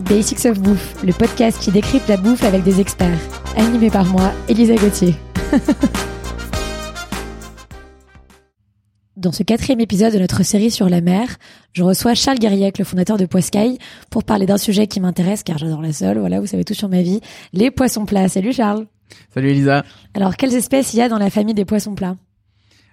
Basics 0.00 0.46
of 0.46 0.60
Bouffe, 0.60 1.02
le 1.04 1.12
podcast 1.12 1.60
qui 1.60 1.70
décrypte 1.70 2.08
la 2.08 2.16
bouffe 2.16 2.42
avec 2.44 2.62
des 2.62 2.80
experts. 2.80 3.18
Animé 3.56 3.90
par 3.90 4.06
moi, 4.06 4.32
Elisa 4.48 4.74
Gauthier. 4.74 5.14
Dans 9.16 9.32
ce 9.32 9.42
quatrième 9.42 9.80
épisode 9.80 10.14
de 10.14 10.18
notre 10.18 10.42
série 10.42 10.70
sur 10.70 10.88
la 10.88 11.02
mer, 11.02 11.36
je 11.72 11.82
reçois 11.82 12.14
Charles 12.14 12.38
Guériec, 12.38 12.78
le 12.78 12.84
fondateur 12.84 13.18
de 13.18 13.26
Poiscaille, 13.26 13.76
pour 14.10 14.24
parler 14.24 14.46
d'un 14.46 14.56
sujet 14.56 14.86
qui 14.86 14.98
m'intéresse 15.00 15.42
car 15.42 15.58
j'adore 15.58 15.82
la 15.82 15.92
sole. 15.92 16.18
Voilà, 16.18 16.40
vous 16.40 16.46
savez 16.46 16.64
tout 16.64 16.74
sur 16.74 16.88
ma 16.88 17.02
vie. 17.02 17.20
Les 17.52 17.70
poissons 17.70 18.06
plats. 18.06 18.28
Salut 18.28 18.54
Charles. 18.54 18.86
Salut 19.34 19.50
Elisa. 19.50 19.84
Alors, 20.14 20.36
quelles 20.36 20.54
espèces 20.54 20.94
il 20.94 20.98
y 20.98 21.02
a 21.02 21.08
dans 21.08 21.18
la 21.18 21.28
famille 21.28 21.54
des 21.54 21.66
poissons 21.66 21.94
plats? 21.94 22.16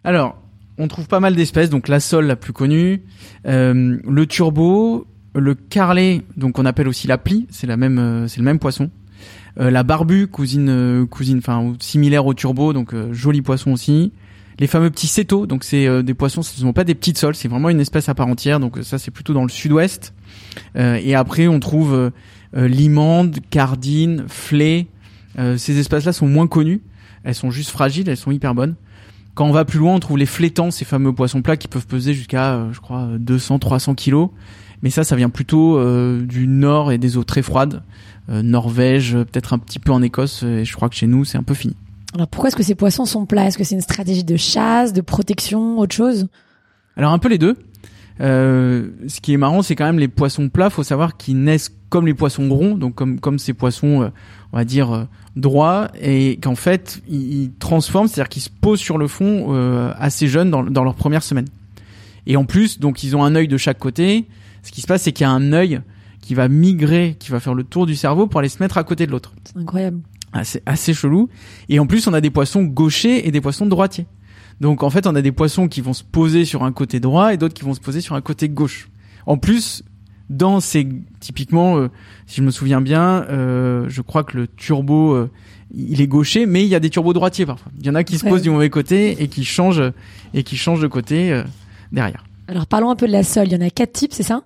Alors, 0.03 0.35
on 0.77 0.87
trouve 0.87 1.07
pas 1.07 1.19
mal 1.19 1.35
d'espèces, 1.35 1.69
donc 1.69 1.87
la 1.87 1.99
sole 1.99 2.25
la 2.25 2.35
plus 2.35 2.53
connue, 2.53 3.03
euh, 3.45 3.97
le 4.03 4.25
turbo, 4.25 5.07
le 5.35 5.55
carlet, 5.55 6.21
donc 6.35 6.59
on 6.59 6.65
appelle 6.65 6.87
aussi 6.87 7.07
la 7.07 7.17
plie, 7.17 7.47
c'est 7.49 7.67
la 7.67 7.77
même, 7.77 7.99
euh, 7.99 8.27
c'est 8.27 8.39
le 8.39 8.45
même 8.45 8.59
poisson. 8.59 8.89
Euh, 9.59 9.71
la 9.71 9.83
barbu, 9.83 10.27
cousine, 10.27 10.69
euh, 10.69 11.05
cousine, 11.05 11.39
enfin 11.39 11.73
similaire 11.79 12.25
au 12.25 12.33
turbo, 12.33 12.73
donc 12.73 12.93
joli 13.11 13.41
poisson 13.41 13.71
aussi. 13.71 14.11
Les 14.59 14.67
fameux 14.67 14.89
petits 14.89 15.07
cétos, 15.07 15.45
donc 15.45 15.63
c'est 15.63 16.01
des 16.01 16.13
poissons, 16.15 16.41
ce 16.41 16.59
ne 16.59 16.65
sont 16.65 16.73
pas 16.73 16.83
des 16.83 16.95
petites 16.95 17.19
sols, 17.19 17.35
c'est 17.35 17.47
vraiment 17.47 17.69
une 17.69 17.79
espèce 17.79 18.09
à 18.09 18.15
part 18.15 18.27
entière, 18.27 18.59
donc 18.59 18.79
ça 18.81 18.97
c'est 18.97 19.11
plutôt 19.11 19.33
dans 19.33 19.43
le 19.43 19.49
sud-ouest. 19.49 20.15
et 20.75 21.13
après 21.13 21.47
on 21.47 21.59
trouve 21.59 22.11
limande, 22.55 23.37
cardine, 23.51 24.23
flé. 24.27 24.87
ces 25.57 25.77
espèces-là 25.77 26.11
sont 26.11 26.27
moins 26.27 26.47
connues, 26.47 26.81
elles 27.23 27.35
sont 27.35 27.51
juste 27.51 27.69
fragiles, 27.69 28.09
elles 28.09 28.17
sont 28.17 28.31
hyper 28.31 28.55
bonnes. 28.55 28.73
Quand 29.37 29.45
on 29.45 29.51
va 29.51 29.65
plus 29.65 29.77
loin, 29.77 29.93
on 29.93 29.99
trouve 29.99 30.17
les 30.17 30.25
flétans, 30.25 30.71
ces 30.71 30.83
fameux 30.83 31.13
poissons 31.13 31.43
plats 31.43 31.57
qui 31.57 31.67
peuvent 31.67 31.85
peser 31.85 32.15
jusqu'à, 32.15 32.65
je 32.71 32.79
crois, 32.79 33.07
200, 33.19 33.59
300 33.59 33.93
kilos. 33.93 34.31
Mais 34.81 34.89
ça, 34.89 35.03
ça 35.03 35.15
vient 35.15 35.29
plutôt 35.29 35.77
euh, 35.77 36.25
du 36.25 36.47
nord 36.47 36.91
et 36.91 36.97
des 36.97 37.17
eaux 37.17 37.23
très 37.23 37.43
froides. 37.43 37.83
Euh, 38.29 38.41
Norvège, 38.41 39.13
peut-être 39.13 39.53
un 39.53 39.59
petit 39.59 39.77
peu 39.77 39.91
en 39.91 40.01
Écosse, 40.01 40.41
et 40.41 40.65
je 40.65 40.73
crois 40.75 40.89
que 40.89 40.95
chez 40.95 41.05
nous, 41.05 41.23
c'est 41.23 41.37
un 41.37 41.43
peu 41.43 41.53
fini. 41.53 41.75
Alors 42.15 42.27
pourquoi 42.27 42.47
est-ce 42.47 42.55
que 42.55 42.63
ces 42.63 42.73
poissons 42.73 43.05
sont 43.05 43.27
plats? 43.27 43.45
Est-ce 43.45 43.59
que 43.59 43.63
c'est 43.63 43.75
une 43.75 43.81
stratégie 43.81 44.23
de 44.23 44.37
chasse, 44.37 44.91
de 44.91 45.01
protection, 45.01 45.77
autre 45.77 45.95
chose? 45.95 46.27
Alors 46.95 47.11
un 47.11 47.19
peu 47.19 47.29
les 47.29 47.37
deux. 47.37 47.57
Euh, 48.21 48.89
ce 49.07 49.21
qui 49.21 49.33
est 49.33 49.37
marrant, 49.37 49.61
c'est 49.61 49.75
quand 49.75 49.85
même 49.85 49.99
les 49.99 50.07
poissons 50.07 50.49
plats. 50.49 50.71
Faut 50.71 50.81
savoir 50.81 51.15
qu'ils 51.15 51.39
naissent 51.39 51.76
comme 51.89 52.05
les 52.05 52.13
poissons 52.13 52.49
ronds, 52.49 52.75
donc 52.75 52.95
comme 52.95 53.19
comme 53.19 53.39
ces 53.39 53.53
poissons, 53.53 54.03
euh, 54.03 54.09
on 54.53 54.57
va 54.57 54.65
dire 54.65 54.91
euh, 54.91 55.03
droits, 55.35 55.89
et 56.01 56.37
qu'en 56.41 56.55
fait 56.55 57.01
ils, 57.07 57.43
ils, 57.43 57.51
transforment, 57.53 58.07
c'est-à-dire 58.07 58.29
qu'ils 58.29 58.41
se 58.41 58.49
posent 58.49 58.79
sur 58.79 58.97
le 58.97 59.07
fond 59.07 59.47
euh, 59.49 59.93
assez 59.97 60.27
jeunes 60.27 60.51
dans, 60.51 60.63
dans 60.63 60.83
leur 60.83 60.95
première 60.95 61.23
semaine. 61.23 61.47
Et 62.25 62.35
en 62.35 62.45
plus, 62.45 62.79
donc 62.79 63.03
ils 63.03 63.15
ont 63.15 63.23
un 63.23 63.35
œil 63.35 63.47
de 63.47 63.57
chaque 63.57 63.79
côté 63.79 64.27
ce 64.67 64.71
qui 64.73 64.81
se 64.81 64.87
passe, 64.87 65.03
c'est 65.03 65.13
qu'il 65.13 65.23
y 65.23 65.27
a 65.27 65.31
un 65.31 65.53
œil 65.53 65.79
qui 66.19 66.35
va 66.35 66.49
migrer, 66.49 67.15
qui 67.17 67.31
va 67.31 67.39
faire 67.39 67.53
le 67.53 67.63
tour 67.63 67.85
du 67.85 67.95
cerveau 67.95 68.27
pour 68.27 68.41
aller 68.41 68.49
se 68.49 68.61
mettre 68.61 68.77
à 68.77 68.83
côté 68.83 69.05
de 69.05 69.11
l'autre. 69.11 69.33
C'est 69.45 69.57
incroyable. 69.57 70.01
Ah, 70.33 70.43
c'est 70.43 70.61
assez 70.65 70.93
chelou. 70.93 71.29
Et 71.69 71.79
en 71.79 71.87
plus, 71.87 72.05
on 72.05 72.13
a 72.13 72.19
des 72.19 72.29
poissons 72.29 72.63
gauchers 72.63 73.25
et 73.25 73.31
des 73.31 73.39
poissons 73.39 73.65
droitiers. 73.65 74.07
Donc 74.59 74.83
en 74.83 74.89
fait, 74.89 75.07
on 75.07 75.15
a 75.15 75.21
des 75.21 75.31
poissons 75.31 75.69
qui 75.69 75.79
vont 75.79 75.93
se 75.93 76.03
poser 76.03 76.43
sur 76.43 76.63
un 76.63 76.73
côté 76.73 76.99
droit 76.99 77.33
et 77.33 77.37
d'autres 77.37 77.53
qui 77.53 77.63
vont 77.63 77.73
se 77.73 77.79
poser 77.79 78.01
sur 78.01 78.15
un 78.15 78.21
côté 78.21 78.49
gauche. 78.49 78.89
En 79.25 79.37
plus, 79.37 79.83
dans 80.29 80.59
ces 80.59 80.87
typiquement, 81.19 81.77
euh, 81.77 81.89
si 82.25 82.37
je 82.37 82.43
me 82.43 82.51
souviens 82.51 82.81
bien, 82.81 83.25
euh, 83.29 83.85
je 83.87 84.01
crois 84.01 84.23
que 84.23 84.37
le 84.37 84.47
turbo 84.47 85.13
euh, 85.13 85.31
il 85.73 86.01
est 86.01 86.07
gaucher, 86.07 86.45
mais 86.45 86.63
il 86.63 86.69
y 86.69 86.75
a 86.75 86.79
des 86.79 86.89
turbos 86.89 87.13
droitiers 87.13 87.45
parfois. 87.45 87.71
Il 87.79 87.85
y 87.85 87.89
en 87.89 87.95
a 87.95 88.03
qui 88.03 88.13
ouais. 88.13 88.19
se 88.19 88.25
posent 88.25 88.41
du 88.41 88.49
mauvais 88.49 88.69
côté 88.69 89.21
et 89.21 89.27
qui 89.27 89.43
changent 89.43 89.91
et 90.33 90.43
qui 90.43 90.57
changent 90.57 90.81
de 90.81 90.87
côté 90.87 91.31
euh, 91.31 91.43
derrière. 91.91 92.25
Alors 92.47 92.67
parlons 92.67 92.89
un 92.89 92.95
peu 92.95 93.07
de 93.07 93.11
la 93.11 93.23
sole. 93.23 93.47
Il 93.47 93.53
y 93.53 93.55
en 93.55 93.65
a 93.65 93.69
quatre 93.69 93.93
types, 93.93 94.13
c'est 94.13 94.23
ça? 94.23 94.43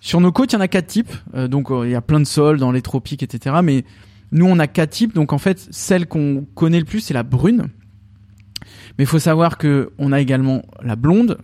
Sur 0.00 0.20
nos 0.20 0.32
côtes, 0.32 0.52
il 0.52 0.56
y 0.56 0.58
en 0.58 0.60
a 0.60 0.68
quatre 0.68 0.88
types. 0.88 1.12
Euh, 1.34 1.46
donc, 1.46 1.70
euh, 1.70 1.86
il 1.86 1.92
y 1.92 1.94
a 1.94 2.00
plein 2.00 2.18
de 2.18 2.24
sols 2.24 2.58
dans 2.58 2.72
les 2.72 2.82
tropiques, 2.82 3.22
etc. 3.22 3.56
Mais 3.62 3.84
nous, 4.32 4.46
on 4.46 4.58
a 4.58 4.66
quatre 4.66 4.90
types. 4.90 5.14
Donc, 5.14 5.32
en 5.32 5.38
fait, 5.38 5.68
celle 5.70 6.06
qu'on 6.06 6.44
connaît 6.56 6.80
le 6.80 6.84
plus, 6.84 7.00
c'est 7.00 7.14
la 7.14 7.22
brune. 7.22 7.68
Mais 8.98 9.04
il 9.04 9.06
faut 9.06 9.20
savoir 9.20 9.58
que 9.58 9.92
on 9.98 10.10
a 10.10 10.20
également 10.20 10.62
la 10.82 10.96
blonde, 10.96 11.38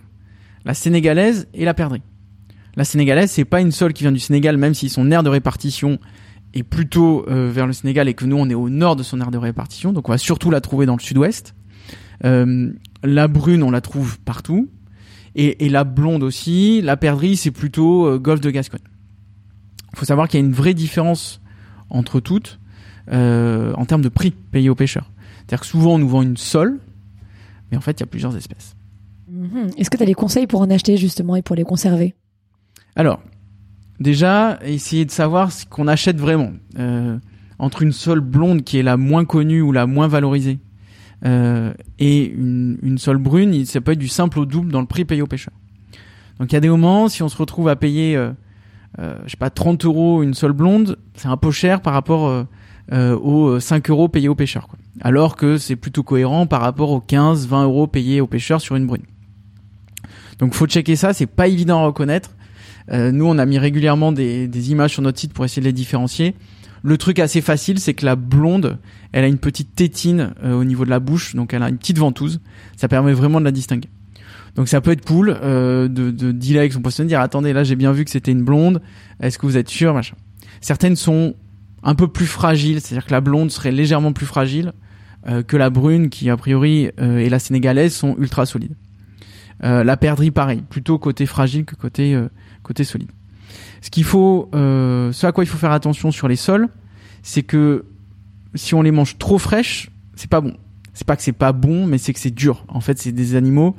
la 0.65 0.75
sénégalaise 0.75 1.47
et 1.55 1.65
la 1.65 1.73
perdrix. 1.73 2.03
La 2.77 2.85
sénégalaise, 2.85 3.31
c'est 3.31 3.45
pas 3.45 3.61
une 3.61 3.73
sole 3.73 3.93
qui 3.93 4.05
vient 4.05 4.13
du 4.13 4.21
Sénégal, 4.21 4.57
même 4.57 4.75
si 4.75 4.89
son 4.89 5.11
aire 5.11 5.23
de 5.23 5.29
répartition 5.29 5.99
est 6.55 6.63
plutôt 6.63 7.25
euh, 7.29 7.51
vers 7.51 7.67
le 7.67 7.73
Sénégal 7.73 8.09
et 8.09 8.15
que 8.15 8.25
nous, 8.25 8.37
on 8.37 8.49
est 8.49 8.55
au 8.55 8.69
nord 8.69 8.97
de 8.97 9.03
son 9.03 9.21
aire 9.21 9.31
de 9.31 9.39
répartition. 9.39 9.93
Donc, 9.93 10.09
on 10.09 10.13
va 10.13 10.19
surtout 10.19 10.51
la 10.51 10.61
trouver 10.61 10.87
dans 10.87 10.97
le 10.97 11.01
sud-ouest. 11.01 11.55
Euh, 12.25 12.73
la 13.03 13.29
brune, 13.29 13.63
on 13.63 13.71
la 13.71 13.81
trouve 13.81 14.19
partout 14.21 14.69
et, 15.35 15.69
la 15.69 15.85
blonde 15.85 16.23
aussi. 16.23 16.81
La 16.83 16.97
perdrix, 16.97 17.37
c'est 17.37 17.51
plutôt 17.51 18.07
euh, 18.07 18.19
golfe 18.19 18.41
de 18.41 18.51
Gascogne. 18.51 18.81
Il 19.93 19.99
faut 19.99 20.07
savoir 20.07 20.29
qu'il 20.29 20.41
y 20.41 20.43
a 20.43 20.47
une 20.47 20.53
vraie 20.53 20.75
différence 20.75 21.41
entre 21.91 22.21
toutes 22.21 22.59
en 23.11 23.87
termes 23.87 24.03
de 24.03 24.11
prix 24.11 24.33
payé 24.33 24.69
aux 24.69 24.75
pêcheurs. 24.75 25.11
C'est-à-dire 25.39 25.61
que 25.61 25.67
souvent 25.67 25.95
on 25.95 25.99
nous 25.99 26.09
vend 26.11 26.21
une 26.21 26.37
sole, 26.37 26.79
mais 27.71 27.79
en 27.79 27.81
fait 27.81 27.93
il 27.93 28.01
y 28.01 28.03
a 28.03 28.07
plusieurs 28.07 28.37
espèces. 28.37 28.77
Mmh. 29.31 29.69
Est-ce 29.79 29.89
que 29.89 29.97
tu 29.97 30.03
as 30.03 30.07
des 30.07 30.13
conseils 30.13 30.47
pour 30.47 30.61
en 30.61 30.69
acheter 30.69 30.99
justement 30.99 31.35
et 31.35 31.41
pour 31.41 31.57
les 31.57 31.65
conserver? 31.65 32.15
Alors, 32.99 33.23
déjà, 34.01 34.59
essayer 34.63 35.07
de 35.07 35.11
savoir 35.11 35.51
ce 35.53 35.65
qu'on 35.65 35.89
achète 35.89 36.19
vraiment. 36.19 36.53
Euh, 36.79 37.17
entre 37.59 37.83
une 37.83 37.93
sole 37.93 38.21
blonde 38.21 38.63
qui 38.63 38.79
est 38.79 38.83
la 38.83 38.97
moins 38.97 39.25
connue 39.25 39.63
ou 39.63 39.73
la 39.73 39.87
moins 39.87 40.09
valorisée 40.09 40.59
euh, 41.25 41.73
et 41.99 42.27
une, 42.27 42.79
une 42.83 42.97
brune, 43.19 43.65
ça 43.65 43.81
peut 43.81 43.93
être 43.93 43.99
du 43.99 44.09
simple 44.09 44.39
au 44.39 44.47
double 44.47 44.71
dans 44.71 44.81
le 44.81 44.87
prix 44.87 45.05
payé 45.05 45.23
aux 45.23 45.27
pêcheurs. 45.27 45.55
Donc 46.39 46.53
il 46.53 46.55
y 46.55 46.57
a 46.57 46.61
des 46.61 46.69
moments, 46.69 47.09
si 47.09 47.23
on 47.23 47.29
se 47.29 47.37
retrouve 47.37 47.69
à 47.69 47.77
payer, 47.77 48.17
euh, 48.17 48.31
euh, 49.01 49.17
sais 49.27 49.37
pas, 49.37 49.51
30 49.51 49.85
euros 49.85 50.23
une 50.23 50.35
sole 50.35 50.53
blonde, 50.53 50.97
c'est 51.15 51.29
un 51.29 51.37
peu 51.37 51.51
cher 51.51 51.81
par 51.81 51.93
rapport 51.93 52.47
aux 52.91 53.61
5 53.61 53.91
euros 53.91 54.09
payés 54.09 54.29
aux 54.29 54.35
pêcheurs. 54.35 54.69
Quoi. 54.69 54.79
Alors 55.01 55.37
que 55.37 55.59
c'est 55.59 55.77
plutôt 55.77 56.03
cohérent 56.03 56.47
par 56.47 56.61
rapport 56.61 56.91
aux 56.91 57.01
15, 57.01 57.49
20 57.49 57.65
euros 57.65 57.87
payés 57.87 58.21
aux 58.21 58.27
pêcheurs 58.27 58.61
sur 58.61 58.77
une 58.77 58.87
brune. 58.87 59.03
Donc 60.39 60.55
faut 60.55 60.67
checker 60.67 60.95
ça, 60.95 61.13
c'est 61.13 61.27
pas 61.27 61.49
évident 61.49 61.83
à 61.83 61.87
reconnaître. 61.87 62.31
Nous, 62.91 63.27
on 63.27 63.39
a 63.39 63.47
mis 63.47 63.59
régulièrement 63.59 64.13
des, 64.13 64.49
des 64.49 64.71
images 64.71 64.93
sur 64.93 65.03
notre 65.03 65.19
site 65.19 65.33
pour 65.33 65.45
essayer 65.45 65.61
de 65.61 65.67
les 65.67 65.73
différencier. 65.73 66.35
Le 66.83 66.97
truc 66.97 67.19
assez 67.19 67.41
facile, 67.41 67.81
c'est 67.81 67.95
que 67.95 68.07
la 68.07 68.17
blonde, 68.17 68.79
elle 69.13 69.25
a 69.25 69.29
une 69.29 69.39
petite 69.39 69.75
tétine 69.75 70.35
euh, 70.43 70.55
au 70.55 70.65
niveau 70.65 70.85
de 70.85 70.91
la 70.91 71.01
bouche, 71.01 71.35
donc 71.35 71.53
elle 71.53 71.63
a 71.63 71.69
une 71.69 71.79
petite 71.79 71.99
ventouse. 71.99 72.41
Ça 72.77 72.89
permet 72.89 73.13
vraiment 73.13 73.41
de 73.41 73.45
la 73.45 73.51
distinguer. 73.51 73.89
Donc 74.55 74.69
ça 74.69 74.81
peut 74.81 74.93
être 74.93 75.05
cool 75.05 75.37
euh, 75.43 75.89
de, 75.89 76.11
de 76.11 76.33
dealer 76.33 76.61
avec 76.61 76.73
son 76.73 76.81
poisson, 76.81 77.03
de 77.03 77.09
dire 77.09 77.21
attendez 77.21 77.53
là 77.53 77.63
j'ai 77.63 77.77
bien 77.77 77.93
vu 77.93 78.05
que 78.05 78.11
c'était 78.11 78.33
une 78.33 78.43
blonde, 78.43 78.81
est-ce 79.21 79.39
que 79.39 79.47
vous 79.47 79.57
êtes 79.57 79.69
sûr 79.69 79.95
machin? 79.95 80.17
Certaines 80.61 80.97
sont 80.97 81.35
un 81.83 81.95
peu 81.95 82.09
plus 82.09 82.27
fragiles, 82.27 82.81
c'est-à-dire 82.81 83.07
que 83.07 83.13
la 83.13 83.21
blonde 83.21 83.51
serait 83.51 83.71
légèrement 83.71 84.13
plus 84.13 84.27
fragile 84.27 84.73
euh, 85.29 85.43
que 85.43 85.57
la 85.57 85.71
brune 85.71 86.11
qui 86.11 86.29
a 86.31 86.37
priori 86.37 86.91
euh, 87.01 87.19
et 87.19 87.29
la 87.29 87.39
sénégalaise 87.39 87.95
sont 87.95 88.17
ultra 88.19 88.47
solides. 88.47 88.75
Euh, 89.65 89.83
la 89.85 89.97
perdrix 89.97 90.31
pareil, 90.31 90.63
plutôt 90.69 90.99
côté 90.99 91.27
fragile 91.27 91.65
que 91.65 91.75
côté 91.75 92.21
côté 92.63 92.85
solide. 92.85 93.11
Ce 93.81 93.91
qu'il 93.91 94.05
faut, 94.05 94.51
euh, 94.55 95.13
ce 95.13 95.27
à 95.27 95.33
quoi 95.33 95.45
il 95.45 95.47
faut 95.47 95.59
faire 95.59 95.73
attention 95.73 96.11
sur 96.11 96.29
les 96.29 96.37
sols, 96.37 96.69
c'est 97.23 97.43
que 97.43 97.85
si 98.55 98.75
on 98.75 98.83
les 98.83 98.91
mange 98.91 99.19
trop 99.19 99.39
fraîches, 99.39 99.91
c'est 100.15 100.31
pas 100.31 100.41
bon. 100.41 100.55
C'est 100.95 101.07
pas 101.07 101.17
que 101.17 101.23
c'est 101.23 101.33
pas 101.33 101.53
bon, 101.53 101.87
mais 101.87 101.99
c'est 101.99 102.13
que 102.13 102.19
c'est 102.19 102.35
dur. 102.35 102.65
En 102.69 102.81
fait, 102.81 102.99
c'est 102.99 103.13
des 103.13 103.37
animaux 103.37 103.77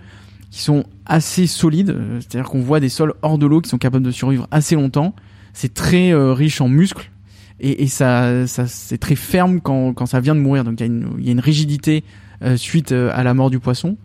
qui 0.52 0.62
sont 0.62 0.86
assez 1.06 1.48
solides, 1.48 1.96
c'est-à-dire 2.20 2.50
qu'on 2.50 2.62
voit 2.62 2.80
des 2.80 2.90
sols 2.90 3.14
hors 3.22 3.38
de 3.38 3.46
l'eau 3.46 3.62
qui 3.62 3.70
sont 3.70 3.78
capables 3.78 4.06
de 4.06 4.12
survivre 4.12 4.48
assez 4.52 4.76
longtemps. 4.76 5.14
C'est 5.54 5.74
très 5.74 6.12
euh, 6.12 6.34
riche 6.34 6.62
en 6.62 6.70
muscles 6.70 7.12
et, 7.60 7.84
et 7.84 7.88
ça, 7.88 8.48
ça 8.48 8.68
c'est 8.68 8.98
très 8.98 9.16
ferme 9.16 9.60
quand, 9.60 9.94
quand 9.94 10.06
ça 10.06 10.22
vient 10.22 10.34
de 10.34 10.40
mourir. 10.40 10.64
Donc 10.64 10.80
il 10.80 10.82
y, 10.82 10.84
a 10.84 10.86
une, 10.88 11.10
il 11.20 11.26
y 11.26 11.30
a 11.30 11.34
une 11.34 11.40
rigidité 11.40 12.04
euh, 12.42 12.56
suite 12.56 12.94
à 12.94 13.22
la 13.24 13.34
mort 13.34 13.50
du 13.50 13.60
poisson. 13.60 13.98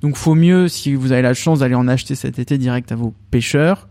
Donc 0.00 0.16
faut 0.16 0.34
mieux, 0.34 0.68
si 0.68 0.94
vous 0.94 1.12
avez 1.12 1.22
la 1.22 1.34
chance 1.34 1.60
d'aller 1.60 1.74
en 1.74 1.88
acheter 1.88 2.14
cet 2.14 2.38
été 2.38 2.58
direct 2.58 2.92
à 2.92 2.96
vos 2.96 3.14
pêcheurs, 3.30 3.88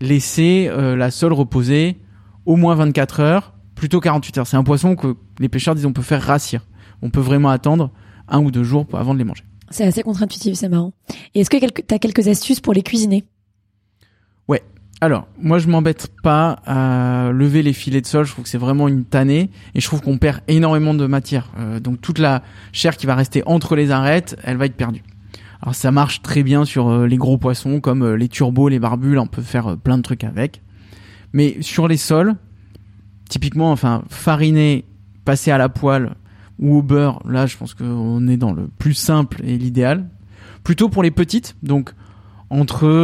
laisser 0.00 0.68
euh, 0.70 0.96
la 0.96 1.10
sole 1.10 1.32
reposer 1.32 1.98
au 2.46 2.56
moins 2.56 2.74
24 2.74 3.20
heures, 3.20 3.54
plutôt 3.74 4.00
48 4.00 4.38
heures. 4.38 4.46
C'est 4.46 4.56
un 4.56 4.64
poisson 4.64 4.96
que 4.96 5.16
les 5.38 5.48
pêcheurs 5.48 5.74
disent 5.74 5.86
on 5.86 5.92
peut 5.92 6.02
faire 6.02 6.22
rassir. 6.22 6.66
On 7.02 7.10
peut 7.10 7.20
vraiment 7.20 7.50
attendre 7.50 7.90
un 8.28 8.40
ou 8.40 8.50
deux 8.50 8.64
jours 8.64 8.86
avant 8.92 9.14
de 9.14 9.18
les 9.18 9.24
manger. 9.24 9.44
C'est 9.70 9.84
assez 9.84 10.02
contre-intuitif, 10.02 10.54
c'est 10.54 10.68
marrant. 10.68 10.92
Et 11.34 11.40
est-ce 11.40 11.50
que 11.50 11.56
tu 11.56 11.94
as 11.94 11.98
quelques 11.98 12.26
astuces 12.28 12.60
pour 12.60 12.74
les 12.74 12.82
cuisiner? 12.82 13.24
Ouais. 14.48 14.62
Alors, 15.00 15.28
moi 15.38 15.58
je 15.58 15.68
m'embête 15.68 16.08
pas 16.22 16.60
à 16.66 17.30
lever 17.32 17.62
les 17.62 17.72
filets 17.72 18.00
de 18.00 18.06
sole, 18.06 18.26
je 18.26 18.32
trouve 18.32 18.44
que 18.44 18.50
c'est 18.50 18.58
vraiment 18.58 18.88
une 18.88 19.04
tannée 19.04 19.50
et 19.74 19.80
je 19.80 19.86
trouve 19.86 20.00
qu'on 20.02 20.18
perd 20.18 20.40
énormément 20.48 20.92
de 20.92 21.06
matière. 21.06 21.52
Euh, 21.58 21.78
donc 21.78 22.00
toute 22.00 22.18
la 22.18 22.42
chair 22.72 22.96
qui 22.96 23.06
va 23.06 23.14
rester 23.14 23.42
entre 23.46 23.76
les 23.76 23.92
arêtes, 23.92 24.36
elle 24.42 24.56
va 24.56 24.66
être 24.66 24.76
perdue. 24.76 25.02
Alors 25.62 25.74
ça 25.74 25.90
marche 25.90 26.22
très 26.22 26.42
bien 26.42 26.64
sur 26.64 26.88
euh, 26.88 27.06
les 27.06 27.16
gros 27.16 27.38
poissons 27.38 27.80
comme 27.80 28.02
euh, 28.02 28.16
les 28.16 28.28
turbos, 28.28 28.68
les 28.68 28.78
barbules, 28.78 29.18
on 29.18 29.26
peut 29.26 29.42
faire 29.42 29.72
euh, 29.72 29.76
plein 29.76 29.98
de 29.98 30.02
trucs 30.02 30.24
avec. 30.24 30.62
Mais 31.32 31.58
sur 31.60 31.86
les 31.86 31.96
sols, 31.96 32.34
typiquement, 33.28 33.70
enfin, 33.70 34.02
fariner, 34.08 34.84
passer 35.24 35.50
à 35.50 35.58
la 35.58 35.68
poêle 35.68 36.14
ou 36.58 36.78
au 36.78 36.82
beurre, 36.82 37.20
là 37.28 37.46
je 37.46 37.56
pense 37.56 37.74
qu'on 37.74 38.26
est 38.28 38.36
dans 38.36 38.52
le 38.52 38.68
plus 38.78 38.94
simple 38.94 39.42
et 39.44 39.58
l'idéal. 39.58 40.08
Plutôt 40.64 40.88
pour 40.88 41.02
les 41.02 41.10
petites, 41.10 41.56
donc 41.62 41.92
entre 42.50 42.98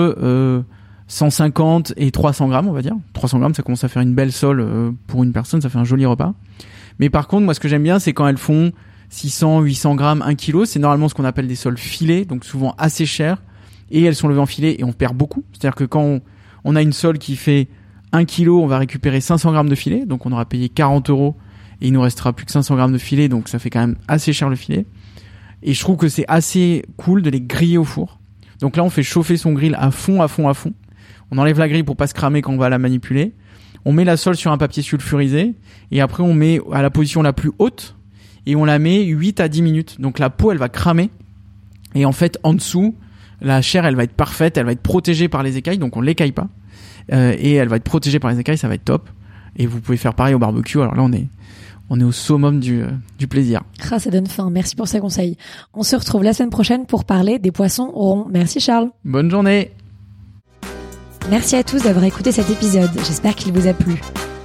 150 1.09 1.95
et 1.97 2.11
300 2.11 2.49
grammes, 2.49 2.69
on 2.69 2.73
va 2.73 2.83
dire. 2.83 2.97
300 3.13 3.39
grammes, 3.39 3.55
ça 3.55 3.63
commence 3.63 3.85
à 3.85 3.89
faire 3.89 4.03
une 4.03 4.15
belle 4.15 4.31
euh, 4.43 4.91
pour 5.07 5.23
une 5.23 5.33
personne, 5.33 5.61
ça 5.61 5.69
fait 5.69 5.79
un 5.79 5.85
joli 5.85 6.05
repas. 6.07 6.35
Mais 6.99 7.11
par 7.11 7.29
contre, 7.29 7.45
moi, 7.45 7.55
ce 7.55 7.61
que 7.61 7.69
j'aime 7.69 7.83
bien, 7.83 7.99
c'est 7.99 8.13
quand 8.13 8.27
elles 8.27 8.39
font 8.39 8.73
600, 9.11 9.61
800 9.61 9.95
grammes, 9.95 10.23
1 10.23 10.35
kilo. 10.35 10.65
C'est 10.65 10.79
normalement 10.79 11.09
ce 11.09 11.15
qu'on 11.15 11.25
appelle 11.25 11.47
des 11.47 11.55
sols 11.57 11.79
filets, 11.79 12.25
donc 12.25 12.45
souvent 12.45 12.75
assez 12.79 13.07
chers. 13.07 13.43
Et 13.91 14.03
elles 14.03 14.17
sont 14.17 14.29
levées 14.29 14.41
en 14.41 14.47
filet 14.47 14.77
et 14.79 14.85
on 14.85 14.93
perd 14.93 15.17
beaucoup. 15.17 15.45
C'est-à-dire 15.53 15.77
que 15.77 15.85
quand 15.85 16.21
on, 16.65 16.77
a 16.77 16.83
une 16.83 16.93
sole 16.93 17.19
qui 17.19 17.37
fait 17.37 17.69
1 18.13 18.25
kilo, 18.25 18.63
on 18.63 18.67
va 18.67 18.79
récupérer 18.79 19.21
500 19.21 19.53
grammes 19.53 19.69
de 19.69 19.75
filet, 19.75 20.07
donc 20.07 20.27
on 20.27 20.33
aura 20.33 20.45
payé 20.45 20.69
40 20.69 21.11
euros 21.11 21.37
et 21.81 21.89
il 21.89 21.93
nous 21.93 22.01
restera 22.01 22.33
plus 22.33 22.47
que 22.47 22.53
500 22.53 22.75
grammes 22.75 22.93
de 22.93 22.99
filet, 22.99 23.29
donc 23.29 23.49
ça 23.49 23.59
fait 23.59 23.71
quand 23.71 23.81
même 23.81 23.97
assez 24.09 24.33
cher 24.33 24.49
le 24.49 24.57
filet. 24.57 24.87
Et 25.63 25.75
je 25.75 25.81
trouve 25.81 25.97
que 25.97 26.09
c'est 26.09 26.25
assez 26.29 26.85
cool 26.97 27.23
de 27.23 27.31
les 27.31 27.41
griller 27.41 27.79
au 27.79 27.85
four. 27.85 28.19
Donc 28.61 28.77
là, 28.77 28.85
on 28.85 28.91
fait 28.91 29.03
chauffer 29.03 29.37
son 29.37 29.53
grill 29.53 29.77
à 29.79 29.91
fond, 29.91 30.23
à 30.23 30.29
fond, 30.29 30.49
à 30.49 30.55
fond. 30.55 30.73
On 31.31 31.39
enlève 31.39 31.59
la 31.59 31.69
grille 31.69 31.83
pour 31.83 31.97
pas 31.97 32.07
se 32.07 32.15
cramer 32.15 32.43
quand 32.43 32.53
on 32.53 32.59
va 32.59 32.69
la 32.69 32.79
manipuler. 32.79 33.35
On 33.85 33.93
met 33.93 34.05
la 34.05 34.17
sole 34.17 34.37
sur 34.37 34.51
un 34.51 34.59
papier 34.59 34.83
sulfurisé 34.83 35.55
et 35.91 36.01
après 36.01 36.23
on 36.23 36.35
met 36.35 36.61
à 36.73 36.83
la 36.83 36.91
position 36.91 37.23
la 37.23 37.33
plus 37.33 37.53
haute 37.59 37.96
et 38.47 38.57
on 38.57 38.65
la 38.65 38.79
met 38.79 39.03
8 39.03 39.41
à 39.41 39.49
10 39.49 39.63
minutes. 39.63 40.01
Donc 40.01 40.19
la 40.19 40.31
peau, 40.31 40.53
elle 40.53 40.59
va 40.59 40.69
cramer 40.69 41.11
et 41.95 42.05
en 42.05 42.13
fait 42.13 42.39
en 42.43 42.55
dessous, 42.55 42.95
la 43.41 43.63
chair, 43.63 43.85
elle 43.85 43.97
va 43.97 44.05
être 44.05 44.15
parfaite, 44.15 44.57
elle 44.57 44.67
va 44.67 44.73
être 44.73 44.83
protégée 44.83 45.29
par 45.29 45.43
les 45.43 45.57
écailles, 45.57 45.79
donc 45.79 45.97
on 45.97 46.01
l'écaille 46.01 46.33
pas. 46.33 46.49
Euh, 47.13 47.35
et 47.39 47.55
elle 47.55 47.69
va 47.69 47.77
être 47.77 47.85
protégée 47.85 48.19
par 48.19 48.31
les 48.31 48.41
écailles, 48.41 48.59
ça 48.59 48.69
va 48.69 48.75
être 48.75 48.85
top. 48.85 49.09
Et 49.57 49.67
vous 49.67 49.81
pouvez 49.81 49.97
faire 49.97 50.15
pareil 50.15 50.35
au 50.35 50.39
barbecue. 50.39 50.81
Alors 50.81 50.95
là, 50.95 51.03
on 51.03 51.13
est 51.13 51.29
on 51.89 52.01
est 52.01 52.05
au 52.05 52.13
summum 52.13 52.59
du, 52.59 52.83
euh, 52.83 52.89
du 53.19 53.29
plaisir. 53.29 53.63
Ah, 53.91 53.99
ça 53.99 54.11
donne 54.11 54.27
faim. 54.27 54.49
Merci 54.51 54.75
pour 54.75 54.89
ces 54.89 54.99
conseils. 54.99 55.37
On 55.73 55.85
se 55.85 55.95
retrouve 55.95 56.25
la 56.25 56.33
semaine 56.33 56.51
prochaine 56.51 56.85
pour 56.85 57.05
parler 57.05 57.39
des 57.39 57.53
poissons 57.53 57.91
ronds. 57.95 58.27
Merci 58.29 58.61
Charles. 58.61 58.91
Bonne 59.05 59.31
journée. 59.31 59.71
Merci 61.31 61.57
à 61.57 61.65
tous 61.65 61.83
d'avoir 61.83 62.05
écouté 62.05 62.33
cet 62.33 62.51
épisode. 62.51 62.91
J'espère 62.99 63.35
qu'il 63.35 63.53
vous 63.53 63.67
a 63.67 63.73
plu. 63.73 64.01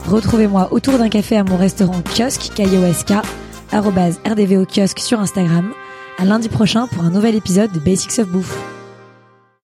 Retrouvez-moi 0.07 0.71
autour 0.71 0.98
d'un 0.98 1.09
café 1.09 1.38
à 1.38 1.44
mon 1.44 1.57
restaurant 1.57 2.01
kiosque 2.15 2.51
KIOSK, 2.56 3.13
rdvo 3.74 4.66
kiosque 4.66 5.00
sur 5.00 5.20
Instagram. 5.20 5.74
À 6.18 6.26
lundi 6.26 6.50
prochain 6.50 6.88
pour 6.88 7.04
un 7.04 7.10
nouvel 7.10 7.36
épisode 7.36 7.72
de 7.72 7.80
Basics 7.80 8.20
of 8.20 8.28
Bouffe. 8.28 8.81